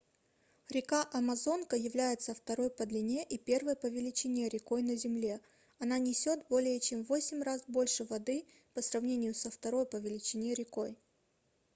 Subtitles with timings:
[0.71, 5.39] река амазонка является второй по длине и первой по величине рекой на земле
[5.77, 10.55] она несёт более чем в 8 раз больше воды по сравнению со второй по величине
[10.55, 10.97] рекой